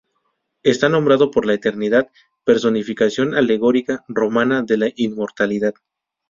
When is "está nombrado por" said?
0.63-1.45